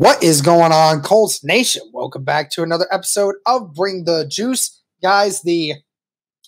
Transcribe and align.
What 0.00 0.22
is 0.22 0.40
going 0.40 0.72
on, 0.72 1.02
Colts 1.02 1.44
Nation? 1.44 1.82
Welcome 1.92 2.24
back 2.24 2.50
to 2.52 2.62
another 2.62 2.86
episode 2.90 3.34
of 3.44 3.74
Bring 3.74 4.04
the 4.04 4.26
Juice. 4.26 4.80
Guys, 5.02 5.42
the 5.42 5.74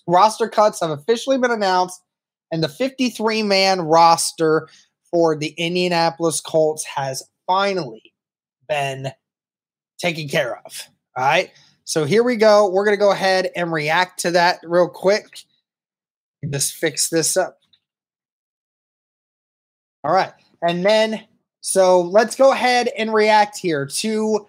roster 0.07 0.49
cuts 0.49 0.81
have 0.81 0.89
officially 0.89 1.37
been 1.37 1.51
announced, 1.51 2.01
and 2.51 2.63
the 2.63 2.69
53 2.71 3.43
man 3.43 3.83
roster 3.83 4.71
for 5.11 5.37
the 5.37 5.49
Indianapolis 5.59 6.41
Colts 6.41 6.87
has 6.97 7.23
finally 7.47 8.15
been 8.71 9.13
taken 9.99 10.29
care 10.29 10.57
of. 10.65 10.89
All 11.15 11.23
right. 11.23 11.51
So 11.85 12.07
here 12.07 12.23
we 12.23 12.37
go. 12.37 12.71
We're 12.71 12.87
going 12.87 12.97
to 12.97 13.05
go 13.05 13.13
ahead 13.13 13.51
and 13.55 13.71
react 13.71 14.21
to 14.21 14.31
that 14.31 14.61
real 14.63 14.89
quick. 14.89 15.27
Just 16.51 16.73
fix 16.73 17.11
this 17.11 17.37
up. 17.37 17.59
All 20.03 20.15
right. 20.15 20.33
And 20.63 20.87
then 20.87 21.27
so 21.63 22.01
let's 22.01 22.37
go 22.37 22.53
ahead 22.53 22.91
and 22.99 23.15
react 23.15 23.57
here 23.57 23.87
to 23.87 24.47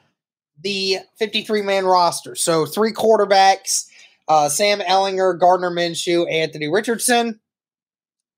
the 0.61 0.97
53 1.15 1.61
man 1.61 1.85
roster. 1.85 2.35
So 2.35 2.65
three 2.65 2.91
quarterbacks 2.91 3.87
uh, 4.27 4.49
Sam 4.49 4.79
Ehlinger, 4.79 5.37
Gardner 5.37 5.69
Minshew, 5.69 6.31
Anthony 6.31 6.67
Richardson, 6.67 7.39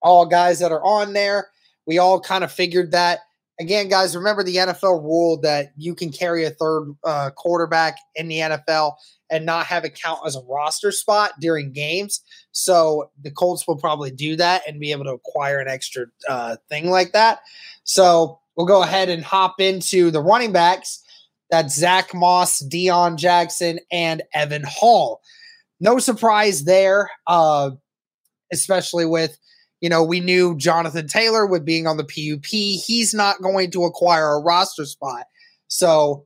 all 0.02 0.26
guys 0.26 0.60
that 0.60 0.72
are 0.72 0.84
on 0.84 1.14
there. 1.14 1.50
We 1.86 2.00
all 2.00 2.20
kind 2.20 2.44
of 2.44 2.52
figured 2.52 2.92
that. 2.92 3.20
Again, 3.60 3.88
guys, 3.88 4.16
remember 4.16 4.44
the 4.44 4.58
NFL 4.58 5.02
rule 5.04 5.40
that 5.42 5.72
you 5.78 5.96
can 5.96 6.12
carry 6.12 6.44
a 6.44 6.50
third 6.50 6.94
uh, 7.06 7.30
quarterback 7.36 7.98
in 8.16 8.28
the 8.28 8.40
NFL 8.40 8.96
and 9.30 9.46
not 9.46 9.68
have 9.68 9.86
it 9.86 9.96
count 9.96 10.20
as 10.26 10.36
a 10.36 10.42
roster 10.42 10.92
spot 10.92 11.32
during 11.40 11.72
games. 11.72 12.22
So 12.52 13.10
the 13.22 13.32
Colts 13.32 13.66
will 13.68 13.78
probably 13.78 14.12
do 14.12 14.36
that 14.36 14.64
and 14.68 14.80
be 14.80 14.92
able 14.92 15.06
to 15.06 15.12
acquire 15.12 15.60
an 15.60 15.70
extra 15.70 16.08
uh, 16.28 16.58
thing 16.68 16.90
like 16.90 17.14
that. 17.14 17.42
So 17.86 18.40
we'll 18.56 18.66
go 18.66 18.84
ahead 18.84 19.10
and 19.10 19.24
hop 19.24 19.60
into 19.60 20.12
the 20.12 20.22
running 20.22 20.52
backs. 20.52 21.02
That's 21.50 21.76
Zach 21.76 22.14
Moss, 22.14 22.62
Deon 22.62 23.18
Jackson, 23.18 23.80
and 23.92 24.24
Evan 24.34 24.64
Hull. 24.66 25.22
No 25.80 26.00
surprise 26.00 26.64
there, 26.64 27.10
uh, 27.28 27.72
especially 28.52 29.06
with, 29.06 29.38
you 29.82 29.90
know, 29.90 30.04
we 30.04 30.20
knew 30.20 30.58
Jonathan 30.58 31.08
Taylor 31.08 31.46
with 31.46 31.66
being 31.66 31.86
on 31.86 31.98
the 31.98 32.04
PUP. 32.04 32.46
He's 32.46 33.14
not 33.14 33.42
going 33.42 33.72
to 33.72 33.84
acquire 33.84 34.34
a 34.34 34.42
roster 34.42 34.86
spot. 34.86 35.26
So 35.68 36.26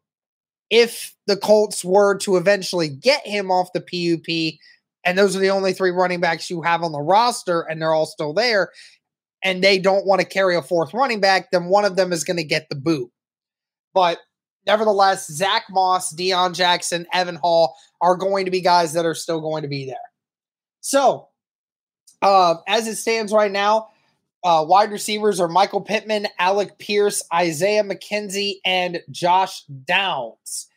if 0.69 1.15
the 1.27 1.35
Colts 1.37 1.83
were 1.83 2.17
to 2.19 2.37
eventually 2.37 2.87
get 2.87 3.25
him 3.25 3.51
off 3.51 3.73
the 3.73 3.81
PUP, 3.81 4.59
and 5.03 5.17
those 5.17 5.35
are 5.35 5.39
the 5.39 5.49
only 5.49 5.73
three 5.73 5.91
running 5.91 6.19
backs 6.19 6.49
you 6.49 6.61
have 6.61 6.83
on 6.83 6.91
the 6.91 7.01
roster, 7.01 7.61
and 7.61 7.81
they're 7.81 7.93
all 7.93 8.05
still 8.05 8.33
there, 8.33 8.69
and 9.43 9.63
they 9.63 9.79
don't 9.79 10.05
want 10.05 10.21
to 10.21 10.27
carry 10.27 10.55
a 10.55 10.61
fourth 10.61 10.93
running 10.93 11.19
back, 11.19 11.51
then 11.51 11.65
one 11.65 11.85
of 11.85 11.95
them 11.95 12.11
is 12.11 12.23
going 12.23 12.37
to 12.37 12.43
get 12.43 12.67
the 12.69 12.75
boot. 12.75 13.09
But 13.93 14.19
nevertheless, 14.65 15.27
Zach 15.27 15.63
Moss, 15.69 16.13
Deon 16.13 16.55
Jackson, 16.55 17.07
Evan 17.13 17.39
Hull 17.41 17.75
are 18.01 18.15
going 18.15 18.45
to 18.45 18.51
be 18.51 18.61
guys 18.61 18.93
that 18.93 19.05
are 19.05 19.15
still 19.15 19.41
going 19.41 19.63
to 19.63 19.69
be 19.69 19.85
there. 19.85 19.95
So, 20.81 21.29
uh, 22.21 22.55
as 22.67 22.87
it 22.87 22.97
stands 22.97 23.31
right 23.31 23.51
now, 23.51 23.89
uh, 24.43 24.65
wide 24.67 24.91
receivers 24.91 25.39
are 25.39 25.47
Michael 25.47 25.81
Pittman, 25.81 26.27
Alec 26.37 26.77
Pierce, 26.77 27.23
Isaiah 27.33 27.83
McKenzie, 27.83 28.55
and 28.65 29.01
Josh 29.11 29.63
Downs. 29.65 30.67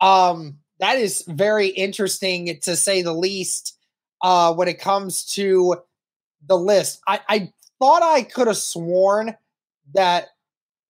Um, 0.00 0.58
that 0.80 0.98
is 0.98 1.24
very 1.26 1.68
interesting 1.68 2.58
to 2.62 2.76
say 2.76 3.00
the 3.00 3.14
least 3.14 3.78
uh, 4.22 4.52
when 4.52 4.68
it 4.68 4.78
comes 4.78 5.24
to 5.34 5.76
the 6.46 6.58
list. 6.58 7.00
I, 7.06 7.20
I 7.28 7.52
thought 7.78 8.02
I 8.02 8.22
could 8.22 8.46
have 8.46 8.56
sworn 8.56 9.36
that 9.94 10.28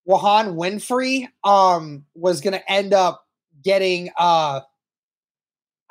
Juwann 0.09 0.55
Winfree 0.55 1.29
um 1.45 2.05
was 2.15 2.41
gonna 2.41 2.63
end 2.69 2.95
up 2.95 3.27
getting 3.63 4.11
uh 4.19 4.61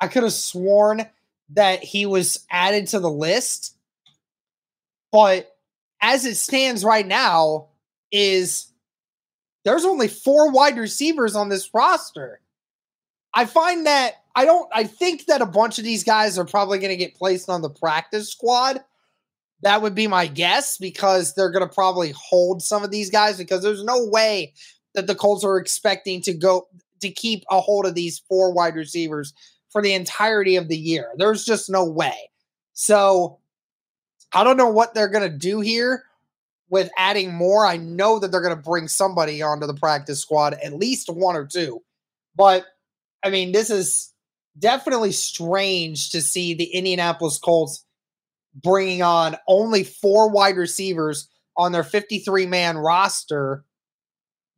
I 0.00 0.08
could 0.08 0.22
have 0.22 0.32
sworn 0.32 1.06
that 1.50 1.82
he 1.82 2.06
was 2.06 2.44
added 2.50 2.88
to 2.88 3.00
the 3.00 3.10
list. 3.10 3.76
But 5.12 5.56
as 6.02 6.24
it 6.24 6.34
stands 6.34 6.84
right 6.84 7.06
now, 7.06 7.68
is 8.12 8.72
there's 9.64 9.84
only 9.84 10.08
four 10.08 10.50
wide 10.50 10.78
receivers 10.78 11.34
on 11.34 11.48
this 11.48 11.72
roster. 11.74 12.40
I 13.34 13.44
find 13.46 13.86
that 13.86 14.14
I 14.34 14.44
don't 14.44 14.68
I 14.72 14.84
think 14.84 15.26
that 15.26 15.42
a 15.42 15.46
bunch 15.46 15.78
of 15.78 15.84
these 15.84 16.04
guys 16.04 16.38
are 16.38 16.44
probably 16.44 16.78
going 16.78 16.90
to 16.90 16.96
get 16.96 17.16
placed 17.16 17.48
on 17.48 17.62
the 17.62 17.70
practice 17.70 18.30
squad 18.30 18.82
that 19.62 19.82
would 19.82 19.94
be 19.94 20.06
my 20.06 20.26
guess 20.26 20.78
because 20.78 21.34
they're 21.34 21.50
going 21.50 21.66
to 21.66 21.74
probably 21.74 22.12
hold 22.16 22.62
some 22.62 22.84
of 22.84 22.90
these 22.90 23.10
guys 23.10 23.38
because 23.38 23.62
there's 23.62 23.84
no 23.84 24.04
way 24.06 24.52
that 24.94 25.06
the 25.06 25.14
Colts 25.14 25.44
are 25.44 25.58
expecting 25.58 26.20
to 26.22 26.34
go 26.34 26.68
to 27.00 27.10
keep 27.10 27.44
a 27.50 27.60
hold 27.60 27.86
of 27.86 27.94
these 27.94 28.18
four 28.28 28.52
wide 28.52 28.74
receivers 28.74 29.32
for 29.70 29.82
the 29.82 29.94
entirety 29.94 30.56
of 30.56 30.68
the 30.68 30.76
year. 30.76 31.10
There's 31.16 31.44
just 31.44 31.70
no 31.70 31.84
way. 31.84 32.30
So 32.72 33.38
I 34.32 34.44
don't 34.44 34.56
know 34.56 34.70
what 34.70 34.94
they're 34.94 35.08
going 35.08 35.30
to 35.30 35.36
do 35.36 35.60
here 35.60 36.04
with 36.68 36.90
adding 36.98 37.32
more. 37.32 37.66
I 37.66 37.76
know 37.76 38.18
that 38.18 38.30
they're 38.30 38.42
going 38.42 38.56
to 38.56 38.62
bring 38.62 38.88
somebody 38.88 39.42
onto 39.42 39.66
the 39.66 39.74
practice 39.74 40.20
squad, 40.20 40.54
at 40.62 40.74
least 40.74 41.08
one 41.08 41.36
or 41.36 41.46
two. 41.46 41.82
But 42.34 42.66
I 43.22 43.30
mean, 43.30 43.52
this 43.52 43.70
is 43.70 44.12
definitely 44.58 45.12
strange 45.12 46.10
to 46.10 46.20
see 46.20 46.54
the 46.54 46.64
Indianapolis 46.64 47.38
Colts 47.38 47.85
bringing 48.62 49.02
on 49.02 49.36
only 49.48 49.84
four 49.84 50.30
wide 50.30 50.56
receivers 50.56 51.28
on 51.56 51.72
their 51.72 51.84
53 51.84 52.46
man 52.46 52.76
roster 52.78 53.64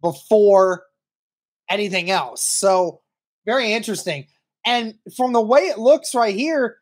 before 0.00 0.84
anything 1.70 2.10
else. 2.10 2.42
So, 2.42 3.00
very 3.46 3.72
interesting. 3.72 4.26
And 4.66 4.94
from 5.16 5.32
the 5.32 5.40
way 5.40 5.62
it 5.62 5.78
looks 5.78 6.14
right 6.14 6.34
here, 6.34 6.78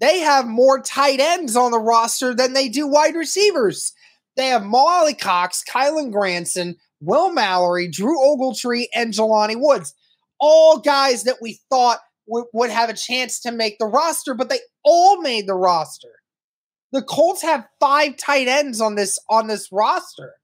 they 0.00 0.20
have 0.20 0.46
more 0.46 0.80
tight 0.80 1.20
ends 1.20 1.56
on 1.56 1.70
the 1.70 1.78
roster 1.78 2.34
than 2.34 2.52
they 2.52 2.68
do 2.68 2.86
wide 2.86 3.14
receivers. 3.14 3.92
They 4.36 4.46
have 4.48 4.64
Mo 4.64 4.86
Alie-Cox, 4.86 5.64
Kylen 5.68 6.12
Granson, 6.12 6.76
Will 7.00 7.32
Mallory, 7.32 7.88
Drew 7.88 8.18
Ogletree, 8.18 8.86
and 8.94 9.12
Jelani 9.12 9.56
Woods. 9.56 9.94
All 10.40 10.78
guys 10.78 11.24
that 11.24 11.38
we 11.40 11.60
thought 11.70 11.98
w- 12.28 12.46
would 12.52 12.70
have 12.70 12.90
a 12.90 12.94
chance 12.94 13.40
to 13.40 13.50
make 13.50 13.78
the 13.78 13.86
roster, 13.86 14.34
but 14.34 14.48
they 14.48 14.60
all 14.84 15.20
made 15.20 15.46
the 15.46 15.54
roster. 15.54 16.10
The 16.90 17.02
Colts 17.02 17.42
have 17.42 17.68
five 17.80 18.16
tight 18.16 18.48
ends 18.48 18.80
on 18.80 18.94
this 18.94 19.18
on 19.28 19.46
this 19.46 19.68
roster. 19.70 20.36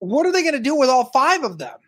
What 0.00 0.26
are 0.26 0.32
they 0.32 0.42
going 0.42 0.54
to 0.54 0.60
do 0.60 0.74
with 0.74 0.90
all 0.90 1.06
five 1.06 1.42
of 1.42 1.56
them? 1.56 1.78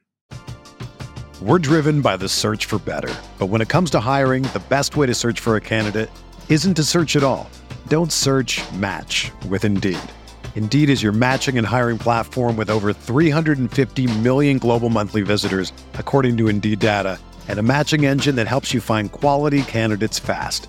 We're 1.43 1.59
driven 1.59 2.01
by 2.01 2.17
the 2.17 2.29
search 2.29 2.65
for 2.65 2.79
better. 2.79 3.15
But 3.39 3.47
when 3.47 3.61
it 3.61 3.69
comes 3.69 3.91
to 3.91 4.01
hiring, 4.01 4.45
the 4.45 4.63
best 4.69 4.97
way 4.97 5.07
to 5.07 5.15
search 5.15 5.41
for 5.41 5.57
a 5.57 5.61
candidate 5.61 6.09
isn't 6.49 6.75
to 6.75 6.85
search 6.85 7.17
at 7.17 7.23
all. 7.23 7.51
Don't 7.89 8.13
search 8.13 8.63
match 8.73 9.31
with 9.49 9.65
Indeed. 9.65 9.99
Indeed 10.55 10.89
is 10.89 11.03
your 11.03 11.13
matching 11.13 11.59
and 11.59 11.67
hiring 11.67 11.99
platform 11.99 12.57
with 12.57 12.71
over 12.71 12.93
350 12.93 14.07
million 14.21 14.59
global 14.59 14.89
monthly 14.89 15.23
visitors, 15.23 15.73
according 15.95 16.37
to 16.39 16.49
Indeed 16.49 16.79
data, 16.79 17.19
and 17.49 17.59
a 17.59 17.63
matching 17.63 18.07
engine 18.07 18.37
that 18.37 18.47
helps 18.47 18.73
you 18.73 18.81
find 18.81 19.11
quality 19.11 19.63
candidates 19.63 20.19
fast. 20.19 20.69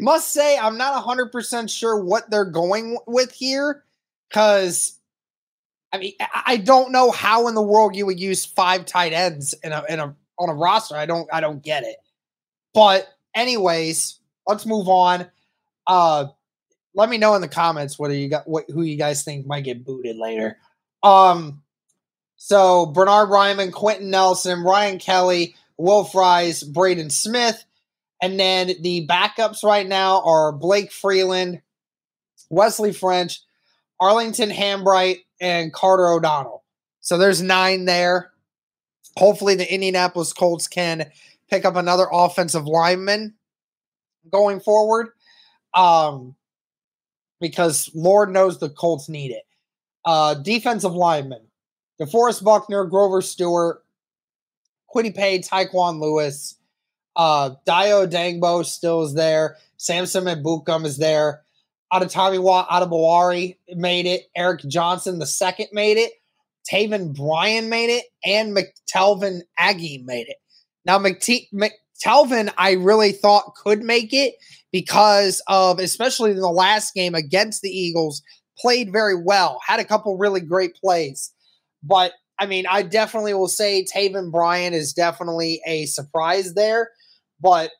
Must 0.00 0.32
say, 0.32 0.56
I'm 0.56 0.78
not 0.78 1.04
100% 1.04 1.70
sure 1.70 1.98
what 1.98 2.30
they're 2.30 2.44
going 2.44 2.98
with 3.06 3.32
here 3.32 3.82
because, 4.28 4.98
I 5.92 5.98
mean, 5.98 6.12
I 6.46 6.56
don't 6.56 6.92
know 6.92 7.10
how 7.10 7.48
in 7.48 7.54
the 7.54 7.62
world 7.62 7.96
you 7.96 8.06
would 8.06 8.20
use 8.20 8.44
five 8.44 8.84
tight 8.84 9.12
ends 9.12 9.54
in 9.64 9.72
a, 9.72 9.84
in 9.88 9.98
a 9.98 10.14
on 10.38 10.48
a 10.48 10.54
roster. 10.54 10.96
I 10.96 11.06
don't 11.06 11.28
I 11.32 11.40
don't 11.40 11.62
get 11.62 11.84
it. 11.84 11.96
But 12.72 13.08
anyways, 13.34 14.20
let's 14.46 14.66
move 14.66 14.88
on. 14.88 15.26
Uh 15.86 16.26
let 16.94 17.08
me 17.08 17.18
know 17.18 17.34
in 17.34 17.42
the 17.42 17.48
comments 17.48 17.98
whether 17.98 18.14
you 18.14 18.28
got 18.28 18.48
what 18.48 18.64
who 18.70 18.82
you 18.82 18.96
guys 18.96 19.22
think 19.22 19.46
might 19.46 19.64
get 19.64 19.84
booted 19.84 20.16
later. 20.16 20.58
Um 21.02 21.62
so 22.36 22.86
Bernhard 22.86 23.30
Raimann, 23.30 23.72
Quenton 23.72 24.10
Nelson, 24.10 24.62
Ryan 24.62 24.98
Kelly, 24.98 25.56
Will 25.76 26.04
Fries, 26.04 26.62
Braden 26.62 27.10
Smith, 27.10 27.64
and 28.22 28.38
then 28.38 28.72
the 28.80 29.06
backups 29.06 29.62
right 29.62 29.86
now 29.86 30.22
are 30.22 30.52
Blake 30.52 30.92
Freeland, 30.92 31.60
Wesley 32.50 32.92
French, 32.92 33.40
Arlington 34.00 34.50
Hambright, 34.50 35.18
and 35.40 35.72
Carter 35.72 36.08
O'Donnell. 36.08 36.64
So 37.00 37.16
there's 37.16 37.42
nine 37.42 37.84
there. 37.84 38.32
Hopefully, 39.16 39.54
the 39.54 39.72
Indianapolis 39.72 40.32
Colts 40.32 40.68
can 40.68 41.10
pick 41.50 41.64
up 41.64 41.76
another 41.76 42.06
offensive 42.12 42.66
lineman 42.66 43.34
going 44.30 44.60
forward. 44.60 45.08
Um, 45.74 46.34
because 47.40 47.90
Lord 47.94 48.32
knows 48.32 48.58
the 48.58 48.70
Colts 48.70 49.08
need 49.08 49.30
it. 49.30 49.44
Uh, 50.04 50.34
defensive 50.34 50.94
lineman 50.94 51.42
DeForest 52.00 52.44
Buckner, 52.44 52.84
Grover 52.84 53.20
Stewart, 53.20 53.84
Kwity 54.94 55.14
Paye, 55.14 55.40
Tyquan 55.40 56.00
Lewis, 56.00 56.56
uh, 57.18 57.50
Dayo 57.66 58.06
Odeyingbo 58.06 58.64
still 58.64 59.02
is 59.02 59.14
there. 59.14 59.56
Samson 59.76 60.24
Ebukam 60.24 60.86
is 60.86 60.96
there. 60.96 61.42
Adetomiwa 61.92 62.66
Adebawore 62.68 63.56
made 63.74 64.06
it. 64.06 64.26
Eric 64.36 64.60
Johnson 64.68 65.18
the 65.18 65.26
second 65.26 65.68
made 65.72 65.98
it. 65.98 66.12
Taven 66.70 67.16
Bryan 67.16 67.68
made 67.68 67.90
it, 67.90 68.04
and 68.24 68.56
McTelvin 68.56 69.40
Agim 69.58 70.04
made 70.04 70.28
it. 70.28 70.36
Now, 70.84 70.98
McT- 70.98 71.48
McTelvin, 71.52 72.52
I 72.58 72.72
really 72.72 73.12
thought 73.12 73.54
could 73.54 73.82
make 73.82 74.12
it 74.12 74.34
because 74.70 75.42
of, 75.48 75.78
especially 75.78 76.32
in 76.32 76.40
the 76.40 76.50
last 76.50 76.94
game 76.94 77.14
against 77.14 77.62
the 77.62 77.70
Eagles, 77.70 78.22
played 78.58 78.92
very 78.92 79.16
well, 79.16 79.60
had 79.66 79.80
a 79.80 79.84
couple 79.84 80.18
really 80.18 80.40
great 80.40 80.74
plays. 80.74 81.32
But 81.82 82.12
I 82.38 82.46
mean, 82.46 82.66
I 82.68 82.82
definitely 82.82 83.34
will 83.34 83.48
say 83.48 83.84
Taven 83.84 84.30
Bryan 84.30 84.74
is 84.74 84.92
definitely 84.92 85.60
a 85.66 85.86
surprise 85.86 86.54
there. 86.54 86.90
But 87.40 87.70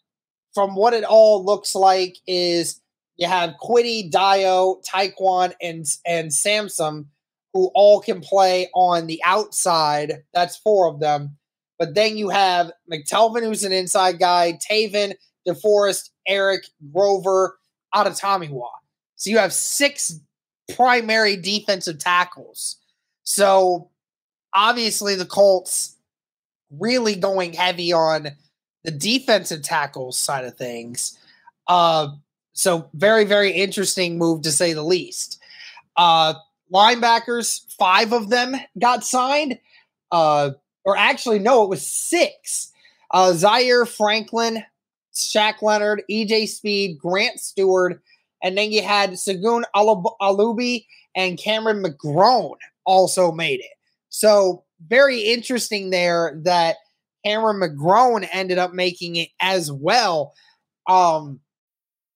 from 0.55 0.75
what 0.75 0.95
it 0.95 1.05
all 1.05 1.45
looks 1.45 1.75
like, 1.75 2.17
is 2.27 2.81
you 3.17 3.27
have 3.27 3.57
Kwity, 3.63 4.11
Dio, 4.11 4.81
Tyquan, 4.89 5.53
and 5.61 5.87
and 6.07 6.33
Samson 6.33 7.07
who 7.53 7.71
all 7.75 8.01
can 8.01 8.21
play 8.21 8.69
on 8.75 9.07
the 9.07 9.21
outside. 9.25 10.23
That's 10.35 10.57
four 10.57 10.89
of 10.89 11.01
them. 11.01 11.37
But 11.79 11.95
then 11.95 12.17
you 12.17 12.29
have 12.29 12.73
McTelvin, 12.93 13.43
who's 13.43 13.65
an 13.65 13.73
inside 13.73 14.19
guy, 14.19 14.59
Taven, 14.71 15.15
DeForest, 15.47 16.11
Eric, 16.27 16.65
Grover, 16.93 17.59
Adetomiwa. 17.95 18.69
So 19.17 19.31
you 19.31 19.39
have 19.39 19.53
six 19.53 20.21
primary 20.75 21.37
defensive 21.37 21.99
tackles. 21.99 22.77
So 23.25 23.91
obviously 24.55 25.15
the 25.15 25.25
Colts 25.27 25.97
really 26.71 27.15
going 27.15 27.55
heavy 27.55 27.93
on 27.93 28.29
the 28.85 28.91
defensive 28.91 29.63
tackles 29.63 30.17
side 30.17 30.45
of 30.45 30.57
things. 30.57 31.19
Uh, 31.67 32.09
so 32.53 32.89
very, 32.95 33.25
very 33.25 33.53
interesting 33.53 34.19
move 34.19 34.43
to 34.43 34.51
say 34.51 34.73
the 34.73 34.83
least. 34.83 35.41
Uh, 35.97 36.35
linebackers, 36.73 37.73
five 37.79 38.13
of 38.13 38.31
them 38.31 38.57
got 38.79 39.05
signed. 39.05 39.59
Uh, 40.11 40.51
or 40.85 40.97
actually, 40.97 41.39
no, 41.39 41.63
it 41.63 41.69
was 41.69 41.87
six. 41.87 42.73
Uh, 43.11 43.33
Zaire 43.33 43.87
Franklin, 43.87 44.65
Shaq 45.15 45.63
Leonard, 45.63 46.03
EJ 46.11 46.49
Speed, 46.49 46.99
Grant 46.99 47.39
Stuard, 47.39 48.01
and 48.43 48.57
then 48.57 48.71
you 48.71 48.83
had 48.83 49.13
Segun 49.13 49.65
Olubi 49.75 50.87
and 51.15 51.39
Cameron 51.39 51.83
McGrone 51.83 52.57
also 52.85 53.33
made 53.33 53.61
it. 53.61 53.77
So 54.09 54.65
very 54.87 55.21
interesting 55.21 55.91
there 55.91 56.41
that 56.45 56.77
Cameron 57.25 57.61
McGrone 57.61 58.29
ended 58.33 58.59
up 58.59 58.73
making 58.73 59.17
it 59.17 59.29
as 59.41 59.71
well. 59.71 60.33
Um, 60.89 61.41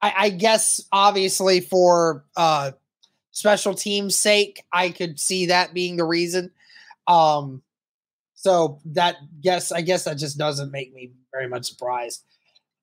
I, 0.00 0.14
I 0.16 0.30
guess 0.30 0.82
obviously 0.92 1.60
for 1.60 2.24
uh, 2.36 2.72
special 3.32 3.74
teams' 3.74 4.16
sake, 4.16 4.64
I 4.72 4.90
could 4.90 5.18
see 5.18 5.46
that 5.46 5.74
being 5.74 5.96
the 5.96 6.04
reason. 6.04 6.50
Um, 7.06 7.62
so 8.34 8.80
that 8.86 9.16
guess 9.40 9.72
I 9.72 9.80
guess 9.80 10.04
that 10.04 10.14
just 10.14 10.38
doesn't 10.38 10.70
make 10.70 10.94
me 10.94 11.10
very 11.32 11.48
much 11.48 11.66
surprised. 11.66 12.22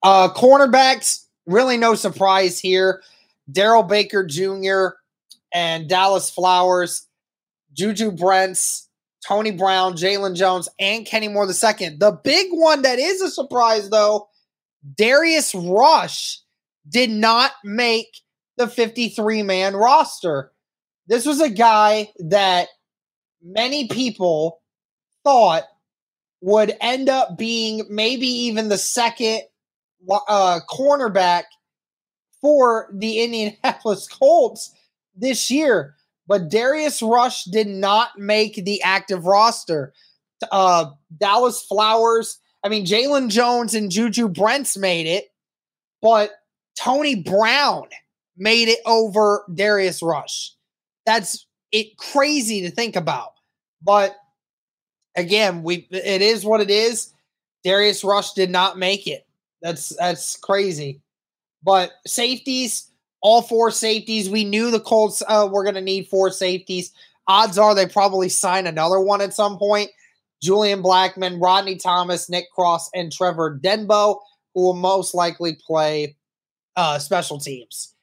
Uh, 0.04 0.30
cornerbacks, 0.34 1.26
really 1.46 1.78
no 1.78 1.96
surprise 1.96 2.60
here. 2.60 3.02
Darrell 3.52 3.84
Baker 3.84 4.26
Jr. 4.26 4.98
and 5.54 5.90
Dallis 5.90 6.34
Flowers, 6.34 7.08
Juju 7.74 8.12
Brents, 8.12 8.90
Tony 9.26 9.52
Brown, 9.52 9.94
Jaylon 9.94 10.36
Jones, 10.36 10.70
and 10.80 11.06
Kenny 11.06 11.28
Moore 11.28 11.48
II. 11.48 11.98
The 11.98 12.20
big 12.24 12.48
one 12.52 12.82
that 12.84 13.00
is 13.00 13.22
a 13.22 13.30
surprise, 13.30 13.90
though, 13.90 14.28
Darius 14.96 15.56
Rush 15.56 16.40
did 16.88 17.10
not 17.10 17.52
make 17.64 18.22
the 18.58 18.68
53 18.68 19.44
man 19.44 19.76
roster. 19.76 20.52
This 21.08 21.26
was 21.26 21.42
a 21.42 21.50
guy 21.50 22.12
that 22.20 22.68
many 23.42 23.88
people 23.88 24.62
thought 25.24 25.64
would 26.42 26.76
end 26.80 27.10
up 27.10 27.38
being 27.38 27.86
maybe 27.90 28.28
even 28.28 28.70
the 28.70 28.78
second 28.78 29.42
uh, 30.28 30.60
cornerback 30.70 31.44
for 32.42 32.90
the 32.94 33.22
Indianapolis 33.22 34.08
Colts 34.20 34.74
this 35.16 35.50
year. 35.50 35.96
But 36.28 36.50
Darius 36.50 37.02
Rush 37.02 37.44
did 37.46 37.68
not 37.68 38.18
make 38.18 38.64
the 38.64 38.82
active 38.82 39.26
roster. 39.26 39.94
Uh, 40.52 40.92
Dallis 41.16 41.66
Flowers, 41.68 42.40
I 42.64 42.70
mean, 42.70 42.86
Jaylon 42.86 43.30
Jones 43.30 43.74
and 43.74 43.92
Juju 43.92 44.28
Brents 44.28 44.76
made 44.76 45.06
it, 45.06 45.26
but 46.02 46.32
Tony 46.76 47.16
Brown 47.16 47.86
made 48.38 48.68
it 48.68 48.80
over 48.86 49.46
Darius 49.54 50.02
Rush. 50.02 50.54
That's 51.06 51.46
it 51.72 51.98
crazy 51.98 52.62
to 52.62 52.72
think 52.72 52.96
about. 52.96 53.34
But 53.82 54.16
again, 55.16 55.64
we 55.64 55.88
it 55.92 56.22
is 56.22 56.46
what 56.46 56.62
it 56.62 56.70
is. 56.70 57.14
Darius 57.64 58.04
Rush 58.04 58.34
did 58.34 58.50
not 58.50 58.78
make 58.78 59.08
it. 59.08 59.26
That's 59.62 59.90
that's 59.98 60.38
crazy. 60.38 61.02
But 61.64 61.94
safeties, 62.06 62.92
all 63.22 63.42
four 63.42 63.72
safeties. 63.72 64.30
We 64.30 64.44
knew 64.44 64.70
the 64.70 64.80
Colts 64.80 65.24
uh, 65.28 65.50
were 65.52 65.64
going 65.64 65.76
to 65.76 65.82
need 65.82 66.08
four 66.08 66.30
safeties. 66.30 66.92
Odds 67.28 67.58
are 67.58 67.74
they 67.74 67.88
probably 67.88 68.30
sign 68.30 68.68
another 68.68 69.00
one 69.00 69.22
at 69.22 69.34
some 69.34 69.58
point. 69.58 69.90
Julian 70.44 70.84
Blackmon, 70.84 71.42
Rodney 71.42 71.76
Thomas, 71.76 72.30
Nick 72.30 72.52
Cross, 72.52 72.92
and 72.94 73.12
Trevor 73.12 73.60
Denbow, 73.60 74.20
who 74.54 74.62
will 74.62 74.76
most 74.76 75.16
likely 75.16 75.58
play 75.66 76.16
uh, 76.76 77.00
special 77.00 77.40
teams. 77.40 77.94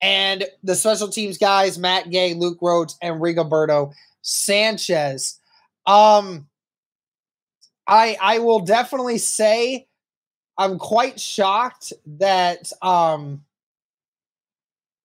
And 0.00 0.44
the 0.62 0.74
special 0.74 1.08
teams 1.08 1.38
guys, 1.38 1.78
Matt 1.78 2.10
Gay, 2.10 2.34
Luke 2.34 2.58
Rhodes, 2.62 2.96
and 3.02 3.20
Rigoberto 3.20 3.92
Sanchez. 4.22 5.40
Um, 5.86 6.48
I 7.88 8.16
I 8.20 8.38
will 8.38 8.60
definitely 8.60 9.18
say 9.18 9.88
I'm 10.58 10.78
quite 10.78 11.18
shocked 11.18 11.92
that 12.06 12.70
um 12.82 13.44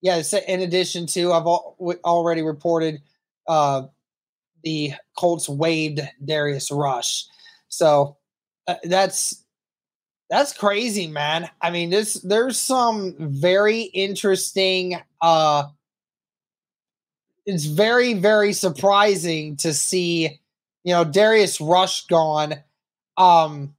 yeah, 0.01 0.22
in 0.48 0.60
addition 0.60 1.08
to 1.08 1.32
I've 1.32 1.48
already 1.48 2.42
reported 2.42 3.01
uh 3.48 3.84
the 4.63 4.94
Colts 5.18 5.50
waived 5.50 6.01
Darius 6.24 6.72
Rush. 6.72 7.25
So 7.70 8.18
uh, 8.68 8.75
that's 8.84 9.42
that's 10.30 10.53
crazy, 10.53 11.08
man. 11.08 11.50
I 11.62 11.70
mean, 11.72 11.89
this 11.89 12.15
there's 12.15 12.60
some 12.60 13.15
very 13.20 13.82
interesting 13.82 15.00
uh 15.22 15.65
it's 17.46 17.65
very 17.65 18.13
very 18.13 18.53
surprising 18.53 19.58
to 19.58 19.74
see 19.74 20.39
you 20.84 20.94
know 20.94 21.03
Darius 21.03 21.60
Rush 21.60 22.08
gone 22.08 22.56
um 23.18 23.75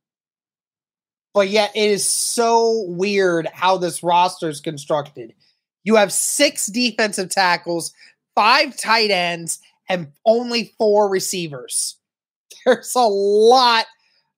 but 1.35 1.49
yet 1.49 1.73
it 1.75 1.91
is 1.91 2.07
so 2.07 2.85
weird 2.87 3.49
how 3.53 3.77
this 3.77 4.03
roster 4.03 4.49
is 4.49 4.61
constructed. 4.61 5.35
You 5.83 5.97
have 5.97 6.13
six 6.13 6.69
defensive 6.69 7.29
tackles, 7.29 7.93
five 8.37 8.77
tight 8.77 9.11
ends, 9.11 9.59
and 9.89 10.13
only 10.25 10.73
four 10.79 11.09
receivers. 11.09 11.97
There's 12.65 12.95
a 12.95 13.01
lot 13.01 13.87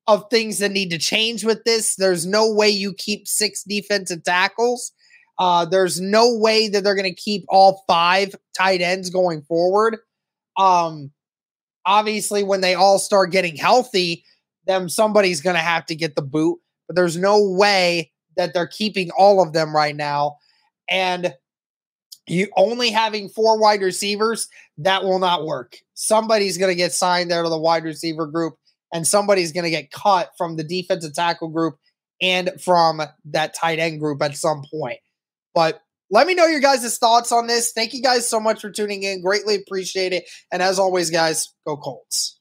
of 0.08 0.24
things 0.30 0.58
that 0.60 0.72
need 0.72 0.90
to 0.90 0.98
change 0.98 1.44
with 1.44 1.64
this. 1.64 1.96
There's 1.96 2.26
no 2.26 2.52
way 2.52 2.68
you 2.68 2.94
keep 2.94 3.26
six 3.26 3.62
defensive 3.64 4.24
tackles. 4.24 4.92
Uh, 5.38 5.64
there's 5.64 6.00
no 6.00 6.34
way 6.34 6.68
that 6.68 6.84
they're 6.84 6.94
going 6.94 7.04
to 7.04 7.14
keep 7.14 7.44
all 7.48 7.84
five 7.86 8.34
tight 8.56 8.80
ends 8.80 9.10
going 9.10 9.42
forward. 9.42 9.98
Um, 10.56 11.10
obviously, 11.84 12.42
when 12.42 12.60
they 12.62 12.74
all 12.74 12.98
start 12.98 13.32
getting 13.32 13.56
healthy, 13.56 14.24
then 14.66 14.88
somebody's 14.88 15.42
going 15.42 15.56
to 15.56 15.62
have 15.62 15.84
to 15.86 15.94
get 15.94 16.16
the 16.16 16.22
boot 16.22 16.58
but 16.86 16.96
there's 16.96 17.16
no 17.16 17.42
way 17.42 18.12
that 18.36 18.54
they're 18.54 18.66
keeping 18.66 19.10
all 19.16 19.42
of 19.42 19.52
them 19.52 19.74
right 19.74 19.96
now. 19.96 20.36
And 20.88 21.34
you 22.26 22.48
only 22.56 22.90
having 22.90 23.28
four 23.28 23.58
wide 23.58 23.82
receivers, 23.82 24.48
that 24.78 25.04
will 25.04 25.18
not 25.18 25.46
work. 25.46 25.76
Somebody's 25.94 26.58
going 26.58 26.70
to 26.70 26.76
get 26.76 26.92
signed 26.92 27.30
there 27.30 27.42
to 27.42 27.48
the 27.48 27.58
wide 27.58 27.84
receiver 27.84 28.26
group, 28.26 28.56
and 28.92 29.06
somebody's 29.06 29.52
going 29.52 29.64
to 29.64 29.70
get 29.70 29.90
cut 29.90 30.30
from 30.38 30.56
the 30.56 30.64
defensive 30.64 31.14
tackle 31.14 31.48
group 31.48 31.76
and 32.20 32.50
from 32.62 33.02
that 33.26 33.54
tight 33.54 33.78
end 33.78 34.00
group 34.00 34.22
at 34.22 34.36
some 34.36 34.62
point. 34.72 34.98
But 35.54 35.80
let 36.10 36.26
me 36.26 36.34
know 36.34 36.46
your 36.46 36.60
guys' 36.60 36.98
thoughts 36.98 37.32
on 37.32 37.46
this. 37.46 37.72
Thank 37.72 37.92
you 37.92 38.02
guys 38.02 38.28
so 38.28 38.38
much 38.38 38.60
for 38.60 38.70
tuning 38.70 39.02
in. 39.02 39.22
Greatly 39.22 39.56
appreciate 39.56 40.12
it. 40.12 40.24
And 40.52 40.62
as 40.62 40.78
always, 40.78 41.10
guys, 41.10 41.48
go 41.66 41.76
Colts. 41.76 42.38